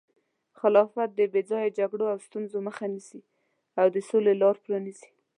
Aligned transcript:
خلافت 0.59 1.09
د 1.15 1.19
بې 1.33 1.41
ځایه 1.49 1.75
جګړو 1.79 2.05
او 2.13 2.17
ستونزو 2.27 2.57
مخه 2.67 2.85
نیسي 2.93 3.21
او 3.79 3.87
د 3.95 3.97
سولې 4.09 4.33
لاره 4.41 4.59
پرانیزي. 4.65 5.09